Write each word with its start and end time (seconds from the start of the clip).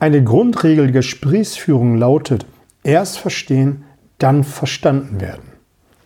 Eine 0.00 0.22
Grundregel 0.22 0.86
der 0.86 0.92
Gesprächsführung 0.92 1.96
lautet, 1.96 2.46
erst 2.84 3.18
verstehen, 3.18 3.82
dann 4.18 4.44
verstanden 4.44 5.20
werden. 5.20 5.42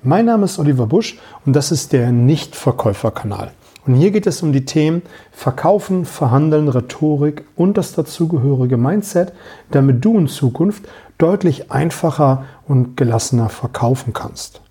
Mein 0.02 0.24
Name 0.24 0.46
ist 0.46 0.58
Oliver 0.58 0.86
Busch 0.86 1.18
und 1.44 1.54
das 1.54 1.70
ist 1.70 1.92
der 1.92 2.10
Nichtverkäuferkanal. 2.10 3.52
Und 3.84 3.94
hier 3.94 4.10
geht 4.10 4.26
es 4.26 4.42
um 4.42 4.54
die 4.54 4.64
Themen 4.64 5.02
Verkaufen, 5.30 6.06
Verhandeln, 6.06 6.68
Rhetorik 6.68 7.44
und 7.54 7.76
das 7.76 7.92
dazugehörige 7.92 8.78
Mindset, 8.78 9.34
damit 9.70 10.02
du 10.02 10.16
in 10.16 10.26
Zukunft 10.26 10.84
deutlich 11.18 11.70
einfacher 11.70 12.46
und 12.66 12.96
gelassener 12.96 13.50
verkaufen 13.50 14.14
kannst. 14.14 14.62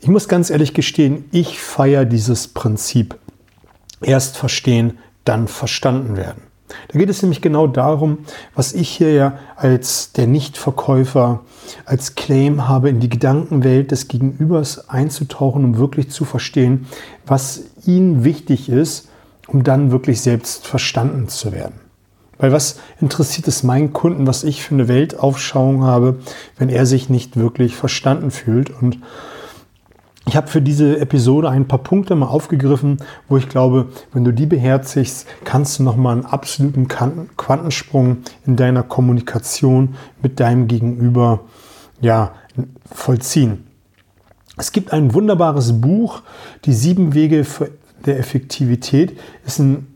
Ich 0.00 0.08
muss 0.08 0.28
ganz 0.28 0.48
ehrlich 0.48 0.72
gestehen, 0.72 1.26
ich 1.30 1.60
feiere 1.60 2.06
dieses 2.06 2.48
Prinzip. 2.48 3.18
Erst 4.00 4.38
verstehen, 4.38 4.98
dann 5.26 5.46
verstanden 5.46 6.16
werden. 6.16 6.53
Da 6.88 6.98
geht 6.98 7.10
es 7.10 7.22
nämlich 7.22 7.40
genau 7.40 7.66
darum, 7.66 8.18
was 8.54 8.72
ich 8.72 8.88
hier 8.88 9.12
ja 9.12 9.38
als 9.56 10.12
der 10.12 10.26
Nichtverkäufer 10.26 11.40
als 11.84 12.14
Claim 12.14 12.68
habe, 12.68 12.88
in 12.88 13.00
die 13.00 13.08
Gedankenwelt 13.08 13.90
des 13.90 14.08
Gegenübers 14.08 14.88
einzutauchen, 14.88 15.64
um 15.64 15.78
wirklich 15.78 16.10
zu 16.10 16.24
verstehen, 16.24 16.86
was 17.26 17.62
ihm 17.86 18.24
wichtig 18.24 18.68
ist, 18.68 19.08
um 19.46 19.62
dann 19.64 19.90
wirklich 19.90 20.20
selbst 20.20 20.66
verstanden 20.66 21.28
zu 21.28 21.52
werden. 21.52 21.74
Weil 22.38 22.52
was 22.52 22.80
interessiert 23.00 23.48
es 23.48 23.62
meinen 23.62 23.92
Kunden, 23.92 24.26
was 24.26 24.44
ich 24.44 24.62
für 24.62 24.74
eine 24.74 24.88
Weltaufschauung 24.88 25.84
habe, 25.84 26.18
wenn 26.58 26.68
er 26.68 26.86
sich 26.86 27.08
nicht 27.08 27.36
wirklich 27.36 27.76
verstanden 27.76 28.30
fühlt 28.30 28.70
und 28.70 28.98
ich 30.26 30.36
habe 30.36 30.46
für 30.46 30.62
diese 30.62 30.98
Episode 30.98 31.50
ein 31.50 31.68
paar 31.68 31.80
Punkte 31.80 32.14
mal 32.14 32.26
aufgegriffen, 32.26 32.98
wo 33.28 33.36
ich 33.36 33.48
glaube, 33.48 33.88
wenn 34.12 34.24
du 34.24 34.32
die 34.32 34.46
beherzigst, 34.46 35.26
kannst 35.44 35.78
du 35.78 35.82
nochmal 35.82 36.14
einen 36.14 36.24
absoluten 36.24 36.88
Quantensprung 36.88 38.18
in 38.46 38.56
deiner 38.56 38.82
Kommunikation 38.82 39.96
mit 40.22 40.40
deinem 40.40 40.66
Gegenüber 40.66 41.40
ja, 42.00 42.32
vollziehen. 42.90 43.66
Es 44.56 44.72
gibt 44.72 44.92
ein 44.92 45.14
wunderbares 45.14 45.80
Buch, 45.80 46.22
Die 46.64 46.72
sieben 46.72 47.12
Wege 47.12 47.44
der 48.06 48.18
Effektivität. 48.18 49.18
Ist 49.44 49.58
ein, 49.58 49.88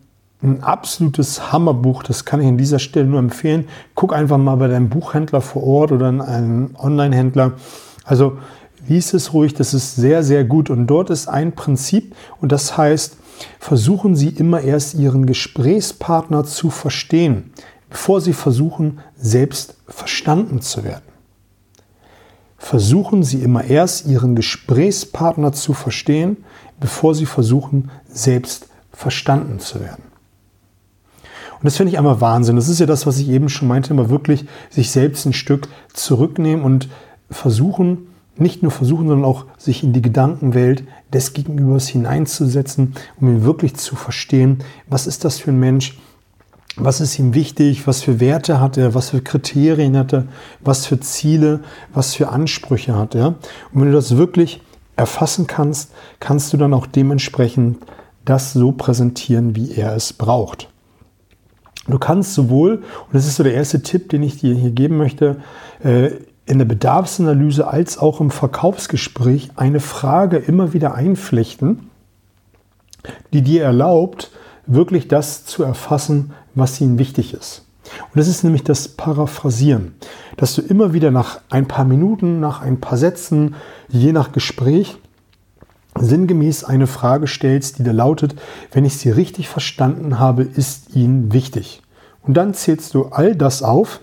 ein 0.43 0.63
absolutes 0.63 1.53
Hammerbuch. 1.53 2.03
Das 2.03 2.25
kann 2.25 2.41
ich 2.41 2.49
an 2.49 2.59
dieser 2.59 2.81
Stelle 2.81 3.07
nur 3.07 3.21
empfehlen. 3.21 3.69
Guck 3.95 4.13
einfach 4.13 4.39
mal 4.39 4.57
bei 4.57 4.69
deinem 4.69 4.89
Buchhändler 4.89 5.41
vor 5.41 5.63
Ort 5.63 5.93
oder 5.93 6.09
in 6.09 6.21
einem 6.21 6.71
Online-Händler. 6.77 7.53
Also 8.05 8.39
lies 8.87 9.13
es 9.15 9.33
ruhig, 9.33 9.55
das 9.55 9.75
ist 9.75 9.97
sehr, 9.97 10.23
sehr 10.23 10.45
gut. 10.45 10.71
Und 10.71 10.87
dort 10.87 11.11
ist 11.11 11.29
ein 11.29 11.53
Prinzip 11.53 12.15
und 12.41 12.53
das 12.53 12.77
heißt, 12.77 13.17
versuchen 13.59 14.17
Sie 14.17 14.29
immer 14.29 14.61
erst 14.61 14.95
Ihren 14.95 15.27
Gesprächspartner 15.27 16.45
zu 16.45 16.71
verstehen, 16.71 17.53
bevor 17.91 18.21
Sie 18.21 18.33
versuchen, 18.33 19.01
selbst 19.17 19.77
verstanden 19.87 20.61
zu 20.61 20.85
werden. 20.85 21.03
Versuchen 22.57 23.23
Sie 23.23 23.41
immer 23.41 23.65
erst 23.65 24.07
Ihren 24.07 24.35
Gesprächspartner 24.35 25.53
zu 25.53 25.73
verstehen, 25.75 26.45
bevor 26.81 27.15
Sie 27.15 27.27
versuchen, 27.27 27.91
selbst 28.09 28.67
verstanden 28.93 29.61
zu 29.61 29.81
werden. 29.81 30.03
Und 31.61 31.65
das 31.65 31.77
finde 31.77 31.93
ich 31.93 31.99
einmal 31.99 32.21
Wahnsinn. 32.21 32.57
Das 32.57 32.69
ist 32.69 32.79
ja 32.79 32.87
das, 32.87 33.07
was 33.07 33.19
ich 33.19 33.29
eben 33.29 33.49
schon 33.49 33.67
meinte, 33.67 33.91
immer 33.91 34.11
wirklich 34.11 34.45
sich 34.71 34.91
selbst 34.91 35.27
ein 35.27 35.33
Stück 35.33 35.69
zurücknehmen 35.93 36.65
und 36.65 36.89
versuchen, 37.31 38.09
nicht 38.41 38.63
nur 38.63 38.73
versuchen, 38.73 39.09
sondern 39.09 39.25
auch 39.29 39.47
sich 39.57 39.83
in 39.83 39.93
die 39.93 40.03
Gedankenwelt 40.03 40.85
des 41.13 41.33
Gegenübers 41.33 41.89
hineinzusetzen, 41.89 42.95
um 43.21 43.29
ihn 43.29 43.45
wirklich 43.45 43.75
zu 43.75 43.97
verstehen, 43.97 44.59
was 44.89 45.07
ist 45.07 45.25
das 45.25 45.39
für 45.39 45.51
ein 45.51 45.61
Mensch, 45.61 45.99
was 46.77 47.01
ist 47.01 47.19
ihm 47.19 47.35
wichtig, 47.35 47.87
was 47.87 48.03
für 48.03 48.21
Werte 48.21 48.61
hat 48.61 48.77
er, 48.77 48.95
was 48.95 49.11
für 49.11 49.21
Kriterien 49.21 49.97
hat 49.97 50.13
er, 50.13 50.27
was 50.61 50.87
für 50.87 51.01
Ziele, 51.01 51.61
was 51.93 52.15
für 52.15 52.29
Ansprüche 52.29 52.95
hat 52.95 53.15
er. 53.15 53.29
Und 53.73 53.81
wenn 53.81 53.87
du 53.87 53.93
das 53.93 54.17
wirklich 54.17 54.61
erfassen 54.97 55.47
kannst, 55.47 55.93
kannst 56.21 56.53
du 56.53 56.57
dann 56.57 56.75
auch 56.75 56.87
dementsprechend 56.87 57.79
das 58.25 58.53
so 58.53 58.73
präsentieren, 58.73 59.57
wie 59.57 59.73
er 59.73 59.97
es 59.97 60.13
braucht. 60.13 60.69
Du 61.87 61.99
kannst 61.99 62.35
sowohl, 62.35 62.77
und 62.77 63.15
das 63.15 63.27
ist 63.27 63.37
so 63.37 63.43
der 63.43 63.55
erste 63.55 63.83
Tipp, 63.83 64.11
den 64.11 64.23
ich 64.23 64.39
dir 64.39 64.55
hier 64.55 64.71
geben 64.71 64.99
möchte, 64.99 65.37
äh, 65.83 66.11
in 66.49 66.59
der 66.59 66.65
Bedarfsanalyse 66.65 67.69
als 67.69 67.99
auch 67.99 68.21
im 68.21 68.31
Verkaufsgespräch 68.31 69.51
eine 69.57 69.81
Frage 69.81 70.39
immer 70.39 70.73
wieder 70.73 70.95
einflechten, 70.95 71.91
die 73.33 73.43
dir 73.43 73.65
erlaubt, 73.65 74.31
wirklich 74.67 75.09
das 75.09 75.45
zu 75.45 75.63
erfassen, 75.63 76.33
was 76.55 76.81
ihnen 76.81 76.99
wichtig 76.99 77.35
ist. 77.35 77.67
Und 78.03 78.17
das 78.19 78.29
ist 78.29 78.45
nämlich 78.45 78.65
das 78.65 78.89
Paraphrasieren, 78.89 79.95
dass 80.37 80.55
du 80.55 80.63
immer 80.63 80.93
wieder 80.93 81.11
nach 81.11 81.41
ein 81.51 81.69
paar 81.69 81.85
Minuten, 81.85 82.41
nach 82.41 82.63
ein 82.63 82.81
paar 82.81 82.99
Sätzen, 82.99 83.55
je 83.89 84.13
nach 84.13 84.33
Gespräch, 84.33 84.97
sinngemäß 85.99 86.65
eine 86.65 86.87
Frage 86.87 87.27
stellst, 87.27 87.79
die 87.79 87.83
da 87.83 87.93
lautet, 87.93 88.35
wenn 88.73 88.85
ich 88.85 88.97
sie 88.97 89.11
richtig 89.11 89.49
verstanden 89.49 90.19
habe, 90.19 90.43
ist 90.43 90.95
ihnen 90.95 91.33
wichtig. 91.33 91.83
Und 92.23 92.35
dann 92.35 92.55
zählst 92.55 92.95
du 92.95 93.07
all 93.07 93.35
das 93.35 93.63
auf, 93.63 94.01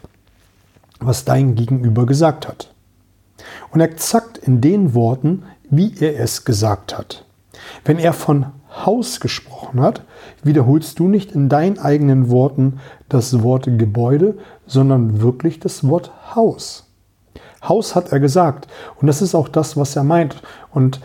was 1.06 1.26
dein 1.26 1.56
Gegenüber 1.56 2.06
gesagt 2.06 2.48
hat. 2.48 2.74
Und 3.72 3.82
exakt 3.82 4.38
in 4.38 4.62
den 4.62 4.94
Worten, 4.94 5.44
wie 5.70 5.94
er 6.00 6.20
es 6.20 6.46
gesagt 6.46 6.98
hat. 6.98 7.26
Wenn 7.84 8.00
er 8.00 8.14
von 8.14 8.48
Haus 8.70 9.20
gesprochen 9.20 9.82
hat, 9.82 10.04
wiederholst 10.44 11.00
du 11.00 11.08
nicht 11.08 11.32
in 11.32 11.50
deinen 11.50 11.80
eigenen 11.80 12.30
Worten 12.30 12.80
das 13.10 13.42
Wort 13.42 13.66
Gebäude, 13.66 14.38
sondern 14.66 15.22
wirklich 15.22 15.60
das 15.60 15.88
Wort 15.88 16.12
Haus. 16.36 16.86
Haus 17.68 17.96
hat 17.96 18.12
er 18.12 18.20
gesagt. 18.20 18.68
Und 19.00 19.08
das 19.08 19.22
ist 19.22 19.36
auch 19.36 19.48
das, 19.48 19.78
was 19.78 19.96
er 19.96 20.04
meint. 20.04 20.42
Und 20.72 21.00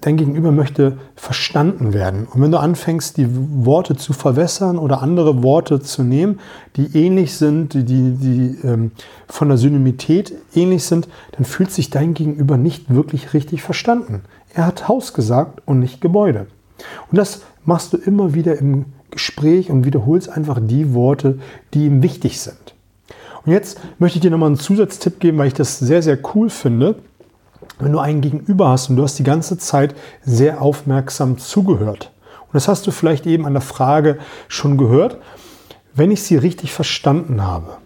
dein 0.00 0.16
Gegenüber 0.16 0.52
möchte 0.52 0.98
verstanden 1.16 1.92
werden. 1.92 2.26
Und 2.30 2.42
wenn 2.42 2.50
du 2.50 2.58
anfängst, 2.58 3.16
die 3.16 3.28
Worte 3.28 3.96
zu 3.96 4.12
verwässern 4.12 4.78
oder 4.78 5.02
andere 5.02 5.42
Worte 5.42 5.80
zu 5.80 6.02
nehmen, 6.02 6.40
die 6.76 6.96
ähnlich 6.96 7.36
sind, 7.36 7.74
die, 7.74 8.12
die 8.12 8.58
ähm, 8.64 8.92
von 9.28 9.48
der 9.48 9.58
Synonymität 9.58 10.32
ähnlich 10.54 10.84
sind, 10.84 11.08
dann 11.32 11.44
fühlt 11.44 11.70
sich 11.70 11.90
dein 11.90 12.14
Gegenüber 12.14 12.56
nicht 12.56 12.92
wirklich 12.94 13.34
richtig 13.34 13.62
verstanden. 13.62 14.22
Er 14.54 14.66
hat 14.66 14.88
Haus 14.88 15.14
gesagt 15.14 15.62
und 15.66 15.78
nicht 15.78 16.00
Gebäude. 16.00 16.46
Und 17.10 17.18
das 17.18 17.42
machst 17.64 17.92
du 17.92 17.96
immer 17.96 18.34
wieder 18.34 18.58
im 18.58 18.86
Gespräch 19.10 19.70
und 19.70 19.84
wiederholst 19.84 20.28
einfach 20.28 20.60
die 20.62 20.94
Worte, 20.94 21.38
die 21.74 21.86
ihm 21.86 22.02
wichtig 22.02 22.40
sind. 22.40 22.74
Und 23.44 23.52
jetzt 23.52 23.80
möchte 23.98 24.18
ich 24.18 24.22
dir 24.22 24.30
nochmal 24.30 24.48
einen 24.48 24.58
Zusatztipp 24.58 25.18
geben, 25.20 25.38
weil 25.38 25.48
ich 25.48 25.54
das 25.54 25.78
sehr, 25.78 26.02
sehr 26.02 26.18
cool 26.34 26.50
finde 26.50 26.96
wenn 27.78 27.92
du 27.92 27.98
einen 27.98 28.20
Gegenüber 28.20 28.68
hast 28.68 28.90
und 28.90 28.96
du 28.96 29.02
hast 29.02 29.18
die 29.18 29.24
ganze 29.24 29.58
Zeit 29.58 29.94
sehr 30.22 30.62
aufmerksam 30.62 31.38
zugehört. 31.38 32.10
Und 32.46 32.54
das 32.54 32.68
hast 32.68 32.86
du 32.86 32.90
vielleicht 32.90 33.26
eben 33.26 33.46
an 33.46 33.52
der 33.52 33.62
Frage 33.62 34.18
schon 34.48 34.76
gehört, 34.76 35.18
wenn 35.94 36.10
ich 36.10 36.22
sie 36.22 36.36
richtig 36.36 36.72
verstanden 36.72 37.42
habe. 37.42 37.76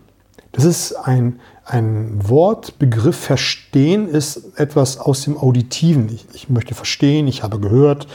Das 0.52 0.64
ist 0.64 0.94
ein, 0.94 1.40
ein 1.64 2.28
Wort, 2.28 2.78
Begriff 2.78 3.16
verstehen 3.16 4.08
ist 4.08 4.58
etwas 4.58 4.98
aus 4.98 5.22
dem 5.22 5.36
Auditiven. 5.36 6.08
Ich, 6.14 6.26
ich 6.32 6.48
möchte 6.48 6.74
verstehen, 6.74 7.26
ich 7.26 7.42
habe 7.42 7.58
gehört, 7.58 8.06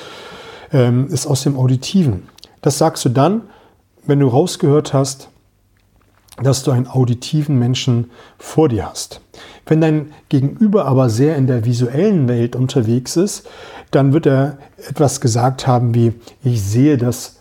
ähm, 0.72 1.08
ist 1.08 1.28
aus 1.28 1.44
dem 1.44 1.58
Auditiven. 1.58 2.30
Das 2.62 2.78
sagst 2.78 3.03
du 3.06 3.09
dann, 3.09 3.41
wenn 4.06 4.20
du 4.20 4.28
rausgehört 4.28 4.94
hast, 4.94 5.30
dass 6.41 6.64
du 6.64 6.72
einen 6.72 6.88
auditiven 6.88 7.59
Menschen 7.59 8.12
vor 8.38 8.70
dir 8.70 8.90
hast. 8.90 9.22
Wenn 9.66 9.81
dein 9.81 10.11
Gegenüber 10.29 10.85
aber 10.85 11.09
sehr 11.09 11.35
in 11.35 11.47
der 11.47 11.66
visuellen 11.66 12.27
Welt 12.27 12.55
unterwegs 12.55 13.17
ist, 13.17 13.47
dann 13.91 14.13
wird 14.13 14.25
er 14.25 14.57
etwas 14.88 15.22
gesagt 15.22 15.67
haben 15.67 15.94
wie, 15.94 16.13
ich 16.44 16.61
sehe 16.61 16.97
das 16.97 17.38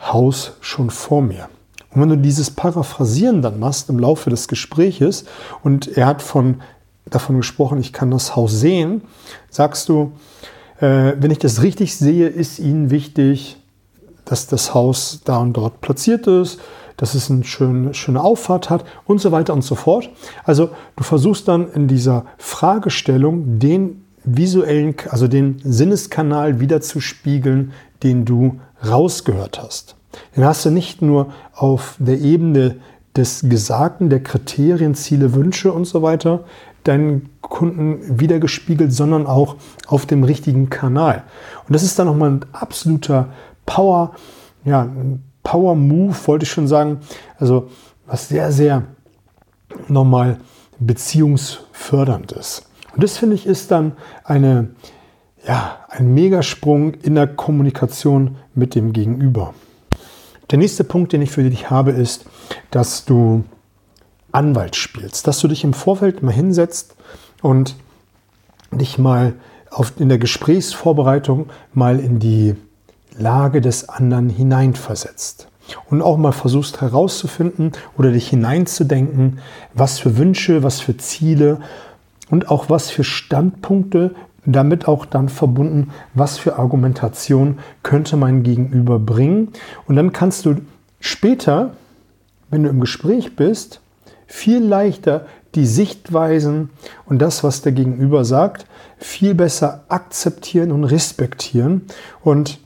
Haus 0.00 0.52
schon 0.60 0.90
vor 0.90 1.22
mir. 1.22 1.48
Und 1.92 2.02
wenn 2.02 2.08
du 2.08 2.18
dieses 2.18 2.50
Paraphrasieren 2.50 3.42
dann 3.42 3.58
machst 3.58 3.90
im 3.90 3.98
Laufe 3.98 4.30
des 4.30 4.48
Gespräches 4.48 5.24
und 5.62 5.88
er 5.96 6.06
hat 6.06 6.22
von, 6.22 6.62
davon 7.06 7.36
gesprochen, 7.36 7.80
ich 7.80 7.92
kann 7.92 8.10
das 8.10 8.36
Haus 8.36 8.52
sehen, 8.52 9.02
sagst 9.50 9.88
du, 9.88 10.12
äh, 10.80 11.12
wenn 11.18 11.30
ich 11.30 11.38
das 11.38 11.62
richtig 11.62 11.96
sehe, 11.96 12.28
ist 12.28 12.58
Ihnen 12.58 12.90
wichtig, 12.90 13.56
dass 14.24 14.46
das 14.46 14.74
Haus 14.74 15.20
da 15.24 15.38
und 15.38 15.54
dort 15.54 15.80
platziert 15.80 16.26
ist, 16.26 16.60
dass 17.00 17.14
es 17.14 17.30
eine 17.30 17.44
schöne, 17.44 17.94
schöne 17.94 18.22
Auffahrt 18.22 18.68
hat 18.68 18.84
und 19.06 19.22
so 19.22 19.32
weiter 19.32 19.54
und 19.54 19.62
so 19.62 19.74
fort. 19.74 20.10
Also 20.44 20.68
du 20.96 21.02
versuchst 21.02 21.48
dann 21.48 21.72
in 21.72 21.88
dieser 21.88 22.26
Fragestellung 22.36 23.58
den 23.58 24.04
visuellen, 24.22 24.94
also 25.08 25.26
den 25.26 25.62
Sinneskanal 25.64 26.60
wiederzuspiegeln, 26.60 27.72
den 28.02 28.26
du 28.26 28.60
rausgehört 28.86 29.62
hast. 29.62 29.96
Den 30.36 30.44
hast 30.44 30.66
du 30.66 30.70
nicht 30.70 31.00
nur 31.00 31.32
auf 31.54 31.96
der 31.98 32.20
Ebene 32.20 32.76
des 33.16 33.46
Gesagten, 33.48 34.10
der 34.10 34.22
Kriterien, 34.22 34.94
Ziele, 34.94 35.32
Wünsche 35.32 35.72
und 35.72 35.86
so 35.86 36.02
weiter 36.02 36.44
deinen 36.84 37.30
Kunden 37.40 38.20
wiedergespiegelt, 38.20 38.92
sondern 38.92 39.26
auch 39.26 39.56
auf 39.86 40.04
dem 40.04 40.22
richtigen 40.22 40.68
Kanal. 40.68 41.24
Und 41.66 41.74
das 41.74 41.82
ist 41.82 41.98
dann 41.98 42.08
nochmal 42.08 42.30
ein 42.30 42.44
absoluter 42.52 43.28
Power, 43.64 44.12
ja, 44.66 44.82
ein 44.82 45.22
Power 45.50 45.74
Move, 45.74 46.14
wollte 46.26 46.44
ich 46.44 46.52
schon 46.52 46.68
sagen. 46.68 47.00
Also 47.36 47.70
was 48.06 48.28
sehr, 48.28 48.52
sehr 48.52 48.84
nochmal 49.88 50.38
beziehungsfördernd 50.78 52.30
ist. 52.30 52.70
Und 52.94 53.02
das 53.02 53.18
finde 53.18 53.34
ich 53.34 53.46
ist 53.46 53.72
dann 53.72 53.96
eine, 54.22 54.68
ja, 55.44 55.80
ein 55.88 56.14
Megasprung 56.14 56.94
in 56.94 57.16
der 57.16 57.26
Kommunikation 57.26 58.36
mit 58.54 58.76
dem 58.76 58.92
Gegenüber. 58.92 59.52
Der 60.52 60.58
nächste 60.58 60.84
Punkt, 60.84 61.12
den 61.12 61.22
ich 61.22 61.32
für 61.32 61.42
dich 61.42 61.68
habe, 61.68 61.90
ist, 61.90 62.26
dass 62.70 63.04
du 63.04 63.42
Anwalt 64.30 64.76
spielst, 64.76 65.26
dass 65.26 65.40
du 65.40 65.48
dich 65.48 65.64
im 65.64 65.72
Vorfeld 65.72 66.22
mal 66.22 66.32
hinsetzt 66.32 66.94
und 67.42 67.74
dich 68.70 68.98
mal 68.98 69.34
auf, 69.68 69.94
in 69.98 70.08
der 70.08 70.18
Gesprächsvorbereitung 70.18 71.50
mal 71.74 71.98
in 71.98 72.20
die 72.20 72.54
Lage 73.18 73.60
des 73.60 73.88
anderen 73.88 74.28
hineinversetzt 74.28 75.48
und 75.88 76.02
auch 76.02 76.16
mal 76.16 76.32
versuchst 76.32 76.80
herauszufinden 76.80 77.72
oder 77.96 78.12
dich 78.12 78.28
hineinzudenken, 78.28 79.38
was 79.74 79.98
für 79.98 80.16
Wünsche, 80.16 80.62
was 80.62 80.80
für 80.80 80.96
Ziele 80.96 81.60
und 82.30 82.48
auch 82.50 82.70
was 82.70 82.90
für 82.90 83.04
Standpunkte, 83.04 84.14
damit 84.46 84.88
auch 84.88 85.04
dann 85.04 85.28
verbunden, 85.28 85.90
was 86.14 86.38
für 86.38 86.58
Argumentation 86.58 87.58
könnte 87.82 88.16
mein 88.16 88.42
Gegenüber 88.42 88.98
bringen. 88.98 89.48
Und 89.86 89.96
dann 89.96 90.12
kannst 90.12 90.46
du 90.46 90.56
später, 90.98 91.72
wenn 92.50 92.62
du 92.62 92.70
im 92.70 92.80
Gespräch 92.80 93.36
bist, 93.36 93.80
viel 94.26 94.62
leichter 94.62 95.26
die 95.54 95.66
Sichtweisen 95.66 96.70
und 97.06 97.20
das, 97.20 97.42
was 97.42 97.62
der 97.62 97.72
Gegenüber 97.72 98.24
sagt, 98.24 98.66
viel 98.98 99.34
besser 99.34 99.84
akzeptieren 99.88 100.70
und 100.70 100.84
respektieren. 100.84 101.86
Und 102.22 102.60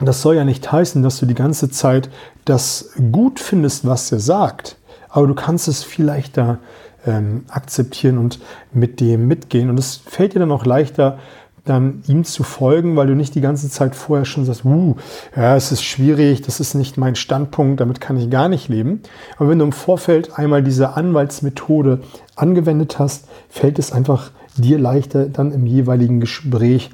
das 0.00 0.22
soll 0.22 0.36
ja 0.36 0.44
nicht 0.44 0.70
heißen, 0.70 1.02
dass 1.02 1.18
du 1.18 1.26
die 1.26 1.34
ganze 1.34 1.70
Zeit 1.70 2.10
das 2.44 2.90
gut 3.12 3.40
findest, 3.40 3.86
was 3.86 4.10
er 4.10 4.20
sagt, 4.20 4.76
aber 5.08 5.26
du 5.26 5.34
kannst 5.34 5.68
es 5.68 5.84
viel 5.84 6.04
leichter 6.04 6.58
ähm, 7.06 7.44
akzeptieren 7.48 8.18
und 8.18 8.40
mit 8.72 9.00
dem 9.00 9.28
mitgehen. 9.28 9.70
Und 9.70 9.78
es 9.78 9.96
fällt 9.96 10.34
dir 10.34 10.40
dann 10.40 10.52
auch 10.52 10.64
leichter, 10.64 11.18
dann 11.64 12.02
ihm 12.08 12.24
zu 12.24 12.42
folgen, 12.42 12.96
weil 12.96 13.06
du 13.06 13.14
nicht 13.14 13.34
die 13.34 13.40
ganze 13.40 13.70
Zeit 13.70 13.94
vorher 13.94 14.26
schon 14.26 14.44
sagst, 14.44 14.64
uh, 14.64 14.96
ja, 15.34 15.56
es 15.56 15.72
ist 15.72 15.82
schwierig, 15.82 16.42
das 16.42 16.60
ist 16.60 16.74
nicht 16.74 16.98
mein 16.98 17.14
Standpunkt, 17.14 17.80
damit 17.80 18.00
kann 18.00 18.18
ich 18.18 18.28
gar 18.28 18.48
nicht 18.48 18.68
leben. 18.68 19.00
Aber 19.36 19.48
wenn 19.48 19.58
du 19.58 19.64
im 19.64 19.72
Vorfeld 19.72 20.38
einmal 20.38 20.62
diese 20.62 20.94
Anwaltsmethode 20.94 22.00
angewendet 22.36 22.98
hast, 22.98 23.28
fällt 23.48 23.78
es 23.78 23.92
einfach 23.92 24.30
dir 24.56 24.78
leichter, 24.78 25.26
dann 25.26 25.52
im 25.52 25.66
jeweiligen 25.66 26.20
Gespräch 26.20 26.90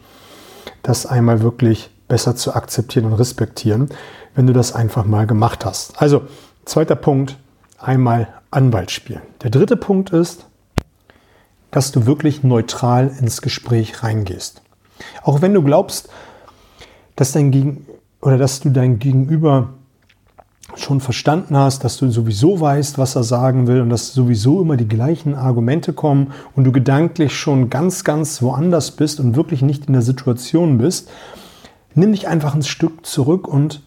das 0.82 1.05
einmal 1.05 1.43
wirklich 1.43 1.91
besser 2.11 2.37
zu 2.37 2.55
akzeptieren 2.55 3.07
und 3.07 3.15
respektieren, 3.15 3.89
wenn 4.35 4.47
du 4.47 4.53
das 4.53 4.75
einfach 4.75 5.07
mal 5.07 5.27
gemacht 5.27 5.65
hast. 5.65 6.03
Also, 6.03 6.23
zweiter 6.67 6.97
Punkt, 6.97 7.39
einmal 7.79 8.29
Anwalt 8.51 8.91
spielen. 8.91 9.23
Der 9.43 9.51
dritte 9.51 9.77
Punkt 9.77 10.11
ist, 10.11 10.45
dass 11.71 11.93
du 11.93 12.05
wirklich 12.05 12.43
neutral 12.43 13.11
ins 13.21 13.41
Gespräch 13.41 14.03
reingehst. 14.03 14.61
Auch 15.23 15.41
wenn 15.41 15.55
du 15.55 15.62
glaubst, 15.62 16.11
dass 17.17 17.33
dein 17.33 17.51
Gegen 17.53 17.87
oder 18.21 18.37
dass 18.37 18.61
du 18.61 18.71
dein 18.71 18.99
Gegenüber 18.99 19.71
schon 20.77 21.01
verstanden 21.01 21.57
hast, 21.57 21.85
dass 21.85 21.97
du 21.97 22.11
sowieso 22.11 22.61
weißt, 22.61 22.99
was 22.99 23.17
er 23.17 23.25
sagen 23.25 23.67
will 23.67 23.81
und 23.81 23.91
dass 23.91 24.12
sowieso 24.12 24.62
immer 24.62 24.77
die 24.77 24.89
gleichen 24.89 25.35
Argumente 25.35 25.93
kommen 25.93 26.33
und 26.55 26.65
du 26.65 26.73
gedanklich 26.73 27.37
schon 27.37 27.71
ganz, 27.71 28.05
ganz 28.05 28.43
woanders 28.43 28.93
bist 28.93 29.21
und 29.21 29.37
wirklich 29.37 29.62
nicht 29.62 29.87
in 29.87 29.93
der 29.93 30.03
Situation 30.03 30.79
bist, 30.79 31.09
nimm 31.94 32.12
dich 32.12 32.28
einfach 32.28 32.54
ein 32.54 32.62
Stück 32.62 33.04
zurück 33.06 33.48
und 33.48 33.82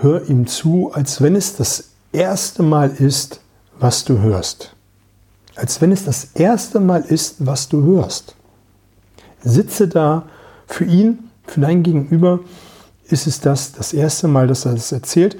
hör 0.00 0.28
ihm 0.28 0.46
zu, 0.46 0.90
als 0.92 1.20
wenn 1.20 1.36
es 1.36 1.56
das 1.56 1.90
erste 2.12 2.62
Mal 2.62 2.90
ist, 2.90 3.40
was 3.78 4.04
du 4.04 4.18
hörst. 4.18 4.74
Als 5.56 5.80
wenn 5.80 5.92
es 5.92 6.04
das 6.04 6.24
erste 6.34 6.80
Mal 6.80 7.02
ist, 7.02 7.36
was 7.46 7.68
du 7.68 7.82
hörst. 7.82 8.34
Sitze 9.42 9.88
da, 9.88 10.24
für 10.66 10.84
ihn, 10.84 11.30
für 11.46 11.60
dein 11.60 11.82
Gegenüber 11.82 12.40
ist 13.08 13.26
es 13.26 13.40
das 13.40 13.72
das 13.72 13.92
erste 13.92 14.28
Mal, 14.28 14.46
dass 14.46 14.64
er 14.64 14.74
es 14.74 14.92
erzählt. 14.92 15.36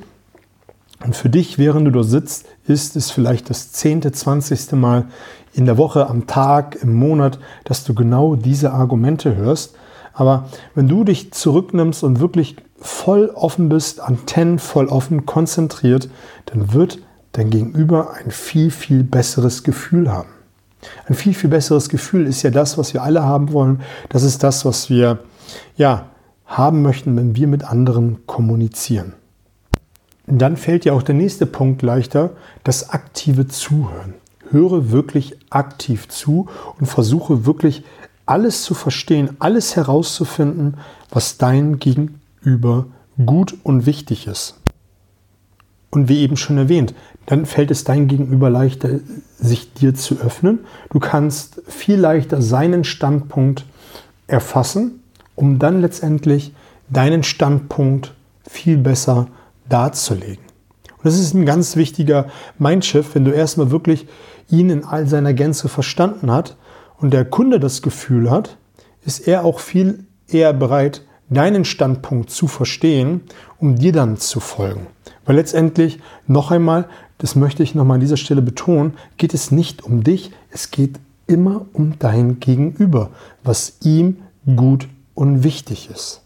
Und 1.04 1.16
für 1.16 1.30
dich, 1.30 1.56
während 1.56 1.86
du 1.86 1.92
da 1.92 2.02
sitzt, 2.02 2.46
ist 2.66 2.96
es 2.96 3.10
vielleicht 3.10 3.48
das 3.48 3.72
zehnte, 3.72 4.12
zwanzigste 4.12 4.76
Mal 4.76 5.06
in 5.54 5.64
der 5.64 5.78
Woche, 5.78 6.08
am 6.08 6.26
Tag, 6.26 6.78
im 6.82 6.94
Monat, 6.94 7.38
dass 7.64 7.84
du 7.84 7.94
genau 7.94 8.36
diese 8.36 8.72
Argumente 8.72 9.36
hörst. 9.36 9.74
Aber 10.20 10.50
wenn 10.75 10.87
du 10.87 11.02
dich 11.02 11.32
zurücknimmst 11.32 12.05
und 12.05 12.20
wirklich 12.20 12.56
voll 12.78 13.31
offen 13.34 13.70
bist, 13.70 14.00
Antennen 14.00 14.58
voll 14.58 14.87
offen, 14.88 15.25
konzentriert, 15.25 16.11
dann 16.44 16.75
wird 16.75 16.99
dein 17.32 17.49
Gegenüber 17.49 18.12
ein 18.12 18.31
viel, 18.31 18.70
viel 18.70 19.02
besseres 19.02 19.62
Gefühl 19.62 20.12
haben. 20.12 20.28
Ein 21.06 21.14
viel, 21.14 21.32
viel 21.32 21.49
besseres 21.49 21.88
Gefühl 21.88 22.26
ist 22.26 22.43
ja 22.43 22.50
das, 22.50 22.76
was 22.76 22.93
wir 22.93 23.02
alle 23.02 23.25
haben 23.25 23.55
wollen. 23.55 23.81
Das 24.11 24.22
ist 24.22 24.43
das, 24.43 24.67
was 24.67 24.90
wir 24.90 25.20
ja, 25.76 26.11
haben 26.44 26.82
möchten, 26.82 27.17
wenn 27.17 27.34
wir 27.34 27.46
mit 27.46 27.64
anderen 27.64 28.26
kommunizieren. 28.26 29.14
Dann 30.26 30.58
fällt 30.58 30.84
ja 30.84 30.93
auch 30.93 31.02
der 31.02 31.14
nächste 31.14 31.46
Punkt 31.46 31.81
leichter, 31.81 32.32
das 32.62 32.90
aktive 32.90 33.49
Zuhören. 33.49 34.12
Höre 34.50 34.90
wirklich 34.90 35.38
aktiv 35.49 36.08
zu 36.08 36.46
und 36.78 36.84
versuche 36.84 37.46
wirklich 37.46 37.84
alles 38.31 38.62
zu 38.62 38.75
verstehen, 38.75 39.37
alles 39.41 39.75
herauszufinden, 39.75 40.77
was 41.11 41.37
dein 41.37 41.81
Gegenüber 41.81 42.87
gut 43.27 43.56
und 43.65 43.87
wichtig 43.87 44.29
ist. 44.29 44.56
Und 45.91 46.09
wie 46.09 46.21
eben 46.21 46.37
schon 46.37 46.56
erwähnt, 46.56 46.94
dann 47.27 47.44
fällt 47.44 47.73
es 47.73 47.82
dein 47.82 48.06
Gegenüber 48.06 48.49
leichter, 48.49 49.00
sich 49.37 49.75
dir 49.75 49.97
zu 49.97 50.21
öffnen. 50.21 50.61
Du 50.91 51.00
kannst 51.00 51.61
viel 51.67 51.99
leichter 51.99 52.41
seinen 52.41 52.85
Standpunkt 52.85 53.65
erfassen, 54.29 55.03
um 55.35 55.59
dann 55.59 55.81
letztendlich 55.81 56.55
deinen 56.88 57.25
Standpunkt 57.25 58.15
viel 58.49 58.77
besser 58.77 59.27
darzulegen. 59.69 60.44
Und 60.99 61.05
das 61.05 61.19
ist 61.19 61.35
ein 61.35 61.47
ganz 61.47 61.75
wichtiger 61.75 62.29
Mindshift, 62.61 63.12
wenn 63.17 63.25
du 63.25 63.32
erstmal 63.32 63.73
wirklich 63.73 64.06
ihn 64.49 64.71
in 64.71 64.85
all 64.85 65.09
seiner 65.09 65.35
Gänze 65.35 65.69
verstanden 65.69 66.31
hast 66.31 66.56
und 67.00 67.12
der 67.12 67.25
Kunde 67.25 67.58
das 67.61 67.82
Gefühl 67.82 68.31
hat, 68.31 68.56
ist 69.05 69.26
er 69.26 69.44
auch 69.44 69.61
viel 69.61 70.05
eher 70.29 70.52
bereit, 70.52 71.02
deinen 71.29 71.64
Standpunkt 71.64 72.31
zu 72.31 72.49
verstehen, 72.49 73.23
um 73.58 73.76
dir 73.76 73.93
dann 73.93 74.17
zu 74.19 74.41
folgen. 74.41 74.87
Weil 75.25 75.37
letztendlich, 75.37 76.00
noch 76.26 76.50
einmal, 76.50 76.88
das 77.19 77.37
möchte 77.37 77.62
ich 77.62 77.75
nochmal 77.75 77.97
an 77.97 78.00
dieser 78.00 78.17
Stelle 78.17 78.43
betonen, 78.43 78.94
geht 79.17 79.34
es 79.34 79.51
nicht 79.51 79.82
um 79.84 80.03
dich, 80.03 80.32
es 80.51 80.70
geht 80.70 80.98
immer 81.27 81.67
um 81.72 81.98
dein 81.98 82.41
Gegenüber, 82.41 83.10
was 83.44 83.79
ihm 83.82 84.19
gut 84.56 84.89
und 85.15 85.44
wichtig 85.44 85.91
ist. 85.91 86.22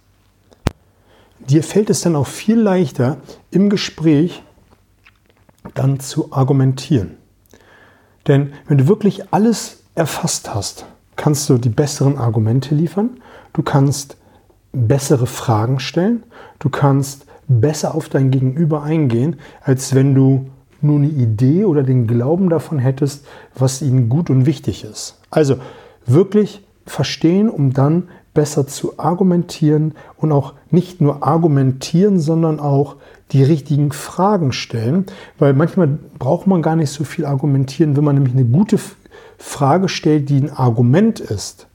Dir 1.40 1.62
fällt 1.62 1.90
es 1.90 2.00
dann 2.00 2.16
auch 2.16 2.26
viel 2.26 2.58
leichter, 2.58 3.18
im 3.50 3.68
Gespräch 3.68 4.42
dann 5.74 6.00
zu 6.00 6.32
argumentieren. 6.32 7.16
Denn 8.26 8.54
wenn 8.66 8.78
du 8.78 8.88
wirklich 8.88 9.32
alles 9.32 9.83
erfasst 9.94 10.54
hast, 10.54 10.86
kannst 11.16 11.48
du 11.48 11.58
die 11.58 11.68
besseren 11.68 12.18
Argumente 12.18 12.74
liefern, 12.74 13.10
du 13.52 13.62
kannst 13.62 14.16
bessere 14.72 15.26
Fragen 15.26 15.78
stellen, 15.78 16.24
du 16.58 16.68
kannst 16.68 17.26
besser 17.46 17.94
auf 17.94 18.08
dein 18.08 18.30
Gegenüber 18.30 18.82
eingehen, 18.82 19.36
als 19.60 19.94
wenn 19.94 20.14
du 20.14 20.50
nur 20.80 20.98
eine 20.98 21.08
Idee 21.08 21.64
oder 21.64 21.82
den 21.82 22.06
Glauben 22.06 22.50
davon 22.50 22.78
hättest, 22.78 23.26
was 23.54 23.82
ihnen 23.82 24.08
gut 24.08 24.30
und 24.30 24.46
wichtig 24.46 24.84
ist. 24.84 25.18
Also 25.30 25.56
wirklich 26.06 26.62
verstehen, 26.86 27.48
um 27.48 27.72
dann 27.72 28.08
besser 28.34 28.66
zu 28.66 28.98
argumentieren 28.98 29.94
und 30.16 30.32
auch 30.32 30.54
nicht 30.70 31.00
nur 31.00 31.26
argumentieren, 31.26 32.18
sondern 32.18 32.58
auch 32.58 32.96
die 33.30 33.44
richtigen 33.44 33.92
Fragen 33.92 34.52
stellen, 34.52 35.06
weil 35.38 35.54
manchmal 35.54 35.98
braucht 36.18 36.46
man 36.46 36.60
gar 36.60 36.76
nicht 36.76 36.90
so 36.90 37.04
viel 37.04 37.24
argumentieren, 37.24 37.96
wenn 37.96 38.04
man 38.04 38.16
nämlich 38.16 38.34
eine 38.34 38.44
gute 38.44 38.76
Frage 39.38 39.88
stellt, 39.88 40.28
die 40.28 40.38
ein 40.38 40.50
Argument 40.50 41.20
ist, 41.20 41.66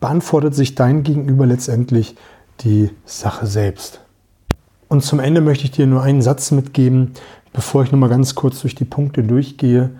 beantwortet 0.00 0.54
sich 0.54 0.74
dein 0.74 1.02
Gegenüber 1.02 1.46
letztendlich 1.46 2.16
die 2.60 2.90
Sache 3.04 3.46
selbst. 3.46 4.00
Und 4.88 5.04
zum 5.04 5.20
Ende 5.20 5.40
möchte 5.40 5.64
ich 5.64 5.70
dir 5.70 5.86
nur 5.86 6.02
einen 6.02 6.22
Satz 6.22 6.50
mitgeben, 6.50 7.12
bevor 7.52 7.84
ich 7.84 7.92
noch 7.92 7.98
mal 7.98 8.08
ganz 8.08 8.34
kurz 8.34 8.60
durch 8.60 8.74
die 8.74 8.84
Punkte 8.84 9.22
durchgehe. 9.22 9.90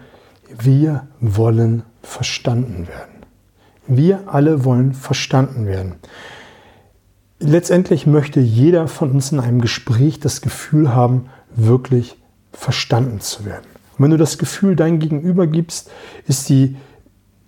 Wir 0.58 1.06
wollen 1.20 1.84
verstanden 2.02 2.88
werden. 2.88 3.20
Wir 3.86 4.24
alle 4.26 4.64
wollen 4.64 4.94
verstanden 4.94 5.66
werden. 5.66 5.94
Letztendlich 7.38 8.06
möchte 8.06 8.40
jeder 8.40 8.86
von 8.88 9.10
uns 9.12 9.32
in 9.32 9.40
einem 9.40 9.60
Gespräch 9.60 10.20
das 10.20 10.42
Gefühl 10.42 10.94
haben, 10.94 11.26
wirklich 11.54 12.16
verstanden 12.52 13.20
zu 13.20 13.44
werden. 13.44 13.69
Und 14.00 14.04
wenn 14.04 14.12
du 14.12 14.16
das 14.16 14.38
Gefühl 14.38 14.76
dein 14.76 14.98
Gegenüber 14.98 15.46
gibst, 15.46 15.90
ist 16.26 16.48
die, 16.48 16.74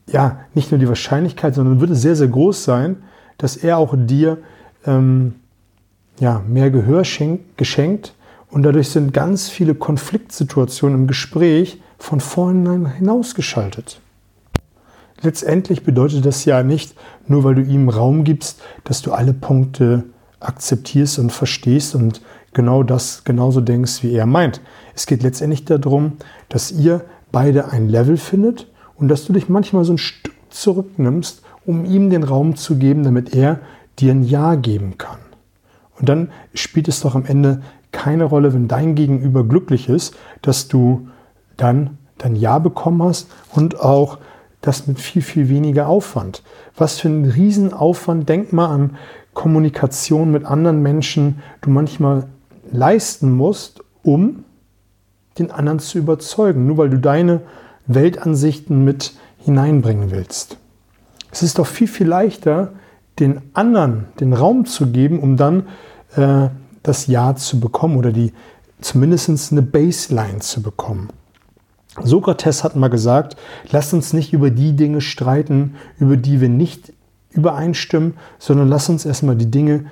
ja, 0.07 0.41
nicht 0.53 0.71
nur 0.71 0.79
die 0.79 0.87
Wahrscheinlichkeit, 0.87 1.55
sondern 1.55 1.81
wird 1.81 1.93
es 1.93 2.03
sehr, 2.03 2.15
sehr 2.15 2.29
groß 2.29 2.63
sein, 2.63 2.97
dass 3.39 3.57
er 3.57 3.79
auch 3.79 3.95
dir 3.97 4.37
ähm, 4.85 5.37
ja, 6.21 6.43
mehr 6.47 6.71
Gehör 6.71 7.07
schenkt, 7.07 7.57
geschenkt 7.57 8.15
Und 8.51 8.65
dadurch 8.65 8.91
sind 8.91 9.15
ganz 9.15 9.49
viele 9.49 9.75
Konfliktsituationen 9.75 10.99
im 10.99 11.07
Gespräch 11.07 11.81
von 11.97 12.21
vornherein 12.21 12.97
hinausgeschaltet. 12.97 14.03
Letztendlich 15.23 15.85
bedeutet 15.85 16.27
das 16.27 16.45
ja 16.45 16.63
nicht, 16.63 16.95
nur 17.27 17.45
weil 17.45 17.55
du 17.55 17.63
ihm 17.63 17.89
Raum 17.89 18.25
gibst, 18.25 18.61
dass 18.85 19.01
du 19.01 19.13
alle 19.13 19.33
Punkte 19.33 20.05
akzeptierst 20.39 21.19
und 21.19 21.33
verstehst 21.33 21.95
und 21.95 22.21
genau 22.53 22.83
das 22.83 23.25
genauso 23.25 23.61
denkst, 23.61 24.03
wie 24.03 24.15
er 24.15 24.27
meint. 24.27 24.61
Es 24.95 25.07
geht 25.07 25.23
letztendlich 25.23 25.65
darum, 25.65 26.15
dass 26.49 26.71
ihr 26.71 27.05
beide 27.31 27.71
ein 27.71 27.89
Level 27.89 28.17
findet 28.17 28.69
und 28.97 29.09
dass 29.09 29.25
du 29.25 29.33
dich 29.33 29.49
manchmal 29.49 29.85
so 29.85 29.95
ein 29.95 29.99
Stück 29.99 30.35
zurücknimmst, 30.51 31.43
um 31.65 31.85
ihm 31.85 32.11
den 32.11 32.25
Raum 32.25 32.57
zu 32.57 32.77
geben, 32.77 33.05
damit 33.05 33.35
er 33.35 33.61
dir 33.99 34.13
ein 34.13 34.23
Ja 34.23 34.55
geben 34.55 34.99
kann. 34.99 35.19
Und 35.99 36.09
dann 36.09 36.31
spielt 36.55 36.89
es 36.89 37.01
doch 37.01 37.15
am 37.15 37.25
Ende 37.25 37.63
keine 37.93 38.25
Rolle, 38.25 38.53
wenn 38.55 38.69
dein 38.69 38.95
Gegenüber 38.95 39.45
glücklich 39.45 39.89
ist, 39.89 40.15
dass 40.41 40.69
du 40.69 41.09
dann 41.57 41.99
dein 42.19 42.37
Ja 42.37 42.59
bekommen 42.59 43.03
hast 43.03 43.31
und 43.55 43.81
auch 43.81 44.19
das 44.61 44.87
mit 44.87 45.01
viel, 45.01 45.23
viel 45.23 45.49
weniger 45.49 45.89
Aufwand. 45.89 46.43
Was 46.77 47.01
für 47.01 47.09
ein 47.09 47.25
Riesenaufwand, 47.25 48.29
denk 48.29 48.53
mal 48.53 48.69
an 48.69 48.97
Kommunikation 49.35 50.31
mit 50.31 50.45
anderen 50.45 50.83
Menschen, 50.83 51.43
du 51.61 51.71
manchmal 51.71 52.29
leisten 52.73 53.31
musst, 53.31 53.83
um 54.03 54.45
den 55.39 55.51
anderen 55.51 55.79
zu 55.79 55.99
überzeugen, 55.99 56.67
nur 56.67 56.79
weil 56.79 56.91
du 56.91 56.99
deine 56.99 57.41
Weltansichten 57.87 58.85
mit 58.85 59.15
hineinbringen 59.39 60.11
willst. 60.11 60.57
Es 61.31 61.43
ist 61.43 61.59
doch 61.59 61.67
viel, 61.67 61.89
viel 61.89 62.07
leichter, 62.07 62.73
den 63.19 63.41
anderen 63.55 64.07
den 64.21 64.33
Raum 64.33 64.67
zu 64.67 64.89
geben, 64.89 65.21
um 65.21 65.37
dann 65.37 65.69
äh, 66.17 66.49
das 66.83 67.07
Ja 67.07 67.35
zu 67.37 67.61
bekommen 67.61 67.97
oder 67.97 68.13
die 68.13 68.33
zumindest 68.81 69.53
eine 69.53 69.63
Baseline 69.63 70.41
zu 70.41 70.63
bekommen. 70.63 71.09
Sokrates 72.03 72.65
hat 72.65 72.75
mal 72.75 72.89
gesagt, 72.89 73.37
lasst 73.71 73.93
uns 73.93 74.13
nicht 74.13 74.33
über 74.33 74.51
die 74.51 74.75
Dinge 74.75 75.01
streiten, 75.01 75.77
über 75.99 76.17
die 76.17 76.41
wir 76.41 76.49
nicht 76.49 76.93
übereinstimmen, 77.31 78.15
sondern 78.39 78.69
lasst 78.69 78.89
uns 78.89 79.05
erstmal 79.05 79.37
die 79.37 79.51
Dinge 79.51 79.87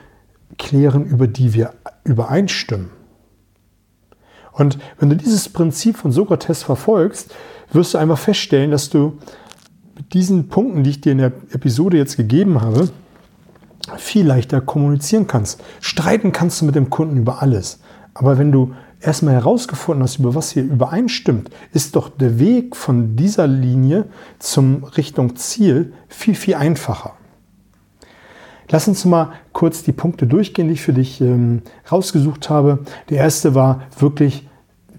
klären, 0.59 1.05
über 1.05 1.27
die 1.27 1.55
wir 1.55 1.75
übereinstimmen. 2.05 2.91
Und 4.53 4.79
wenn 4.99 5.11
du 5.11 5.17
dieses 5.17 5.49
Prinzip 5.49 5.97
von 5.97 6.13
Sokrates 6.13 6.63
verfolgst, 6.63 7.35
wirst 7.73 7.95
du 7.95 7.99
einfach 7.99 8.19
feststellen, 8.19 8.71
dass 8.71 8.91
du 8.91 9.19
mit 9.97 10.13
diesen 10.13 10.49
Punkten, 10.49 10.83
die 10.83 10.91
ich 10.91 11.01
dir 11.01 11.13
in 11.13 11.19
der 11.19 11.33
Episode 11.53 11.97
jetzt 11.97 12.17
gegeben 12.17 12.61
habe, 12.61 12.89
viel 13.97 14.27
leichter 14.27 14.61
kommunizieren 14.61 15.27
kannst. 15.27 15.63
Streiten 15.81 16.33
kannst 16.33 16.61
du 16.61 16.65
mit 16.65 16.75
dem 16.75 16.91
Kunden 16.91 17.17
über 17.17 17.43
alles. 17.43 17.81
Aber 18.15 18.39
wenn 18.39 18.53
du 18.53 18.75
erstmal 19.01 19.35
herausgefunden 19.35 20.03
hast, 20.03 20.19
über 20.19 20.35
was 20.35 20.51
hier 20.51 20.63
übereinstimmt, 20.65 21.51
ist 21.73 21.97
doch 21.97 22.09
der 22.09 22.39
Weg 22.39 22.77
von 22.77 23.17
dieser 23.17 23.47
Linie 23.47 24.07
zum 24.39 24.85
Richtung 24.85 25.37
Ziel 25.37 25.93
viel, 26.09 26.35
viel 26.35 26.55
einfacher. 26.55 27.15
Lass 28.71 28.87
uns 28.87 29.05
mal 29.05 29.33
kurz 29.53 29.83
die 29.83 29.93
Punkte 29.93 30.27
durchgehen, 30.27 30.69
die 30.69 30.75
ich 30.75 30.83
für 30.83 30.93
dich 30.93 31.21
ähm, 31.21 31.63
rausgesucht 31.91 32.49
habe. 32.49 32.81
Der 33.09 33.19
erste 33.19 33.55
war 33.55 33.83
wirklich 33.99 34.49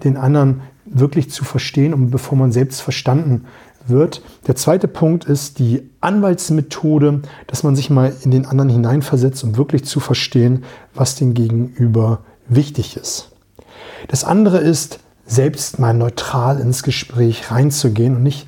den 0.03 0.17
anderen 0.17 0.61
wirklich 0.85 1.31
zu 1.31 1.45
verstehen 1.45 1.93
und 1.93 2.11
bevor 2.11 2.37
man 2.37 2.51
selbst 2.51 2.81
verstanden 2.81 3.45
wird. 3.87 4.21
Der 4.47 4.55
zweite 4.55 4.87
Punkt 4.87 5.25
ist 5.25 5.59
die 5.59 5.89
Anwaltsmethode, 6.01 7.21
dass 7.47 7.63
man 7.63 7.75
sich 7.75 7.89
mal 7.89 8.13
in 8.23 8.31
den 8.31 8.45
anderen 8.45 8.69
hineinversetzt, 8.69 9.43
um 9.43 9.57
wirklich 9.57 9.85
zu 9.85 9.99
verstehen, 9.99 10.63
was 10.93 11.15
dem 11.15 11.33
Gegenüber 11.33 12.19
wichtig 12.47 12.97
ist. 12.97 13.31
Das 14.07 14.23
andere 14.23 14.57
ist, 14.57 14.99
selbst 15.25 15.79
mal 15.79 15.93
neutral 15.93 16.59
ins 16.59 16.83
Gespräch 16.83 17.51
reinzugehen 17.51 18.17
und 18.17 18.23
nicht 18.23 18.47